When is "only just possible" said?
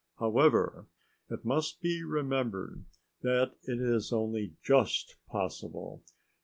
4.11-6.01